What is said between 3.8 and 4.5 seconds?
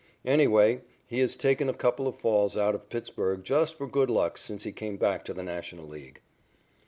good luck